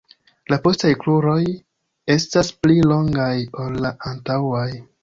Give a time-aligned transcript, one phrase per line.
[0.53, 1.43] La postaj kruroj
[2.17, 3.33] estas pli longaj
[3.67, 4.69] ol la antaŭaj.